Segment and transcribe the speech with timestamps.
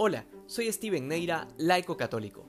[0.00, 2.48] Hola, soy Steven Neira, laico católico.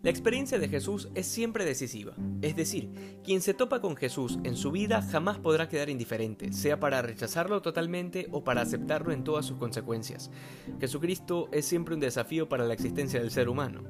[0.00, 4.54] La experiencia de Jesús es siempre decisiva, es decir, quien se topa con Jesús en
[4.54, 9.44] su vida jamás podrá quedar indiferente, sea para rechazarlo totalmente o para aceptarlo en todas
[9.44, 10.30] sus consecuencias.
[10.78, 13.82] Jesucristo es siempre un desafío para la existencia del ser humano.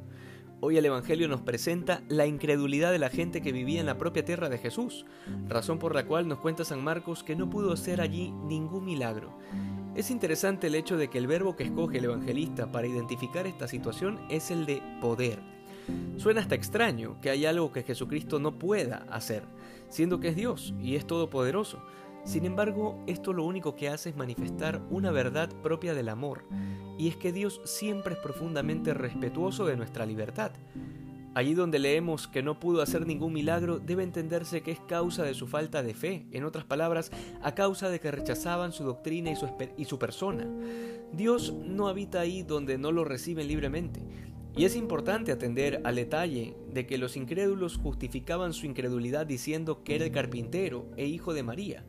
[0.61, 4.25] Hoy el Evangelio nos presenta la incredulidad de la gente que vivía en la propia
[4.25, 5.05] tierra de Jesús,
[5.46, 9.39] razón por la cual nos cuenta San Marcos que no pudo hacer allí ningún milagro.
[9.98, 13.66] Es interesante el hecho de que el verbo que escoge el evangelista para identificar esta
[13.66, 15.40] situación es el de poder.
[16.18, 19.43] Suena hasta extraño que hay algo que Jesucristo no pueda hacer,
[19.88, 21.82] siendo que es Dios y es todopoderoso.
[22.24, 26.44] Sin embargo, esto lo único que hace es manifestar una verdad propia del amor,
[26.96, 30.52] y es que Dios siempre es profundamente respetuoso de nuestra libertad.
[31.39, 35.34] Allí donde leemos que no pudo hacer ningún milagro, debe entenderse que es causa de
[35.34, 39.31] su falta de fe, en otras palabras, a causa de que rechazaban su doctrina
[39.77, 40.48] y su, persona.
[41.12, 44.00] Dios no habita ahí donde no lo reciben libremente.
[44.56, 49.95] Y es importante atender al detalle de que los incrédulos justificaban su incredulidad diciendo que
[49.95, 51.84] era el carpintero e hijo de María.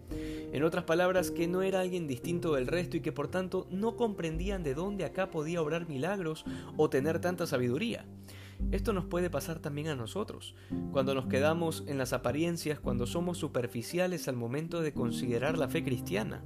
[0.53, 3.95] En otras palabras, que no era alguien distinto del resto y que por tanto no
[3.95, 6.45] comprendían de dónde acá podía obrar milagros
[6.77, 8.05] o tener tanta sabiduría.
[8.71, 10.55] Esto nos puede pasar también a nosotros,
[10.91, 15.83] cuando nos quedamos en las apariencias, cuando somos superficiales al momento de considerar la fe
[15.83, 16.43] cristiana.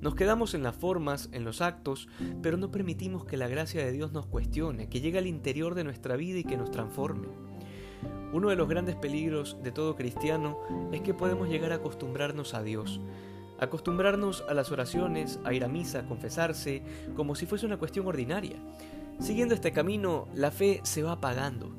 [0.00, 2.08] Nos quedamos en las formas, en los actos,
[2.40, 5.84] pero no permitimos que la gracia de Dios nos cuestione, que llegue al interior de
[5.84, 7.28] nuestra vida y que nos transforme.
[8.32, 10.58] Uno de los grandes peligros de todo cristiano
[10.92, 13.00] es que podemos llegar a acostumbrarnos a Dios,
[13.58, 16.82] acostumbrarnos a las oraciones, a ir a misa, a confesarse,
[17.16, 18.56] como si fuese una cuestión ordinaria.
[19.20, 21.76] Siguiendo este camino, la fe se va apagando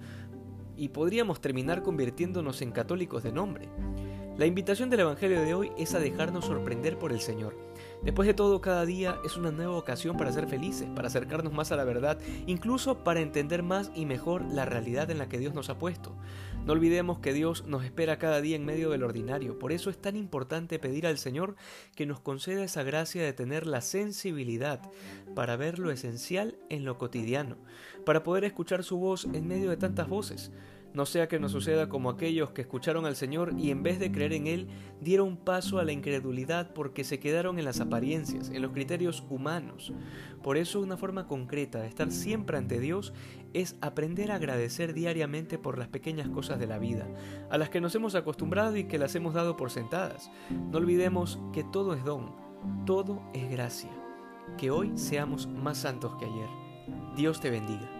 [0.76, 3.70] y podríamos terminar convirtiéndonos en católicos de nombre.
[4.38, 7.69] La invitación del Evangelio de hoy es a dejarnos sorprender por el Señor.
[8.04, 11.74] Después de todo, cada día es una nueva ocasión para ser felices, para acercarnos más
[11.74, 15.54] a la verdad, incluso para entender más y mejor la realidad en la que Dios
[15.54, 16.16] nos ha puesto.
[16.66, 19.98] No olvidemos que Dios nos espera cada día en medio del ordinario, por eso es
[19.98, 21.58] tan importante pedir al Señor
[21.96, 24.80] que nos conceda esa gracia de tener la sensibilidad
[25.36, 27.58] para ver lo esencial en lo cotidiano,
[28.06, 30.52] para poder escuchar su voz en medio de tantas voces
[30.94, 34.12] no sea que nos suceda como aquellos que escucharon al Señor y en vez de
[34.12, 34.68] creer en Él,
[35.02, 39.94] dieron paso a la incredulidad porque se quedaron en las apariencias, en los criterios humanos.
[40.42, 43.14] Por eso una forma concreta de estar siempre ante Dios
[43.54, 47.08] es aprender a agradecer diariamente por las pequeñas cosas de la vida,
[47.50, 50.32] a las que nos hemos acostumbrado y que las hemos dado por sentadas.
[50.72, 52.36] No olvidemos que todo es don,
[52.86, 53.92] todo es gracia.
[54.58, 56.50] Que hoy seamos más santos que ayer.
[57.16, 57.99] Dios te bendiga.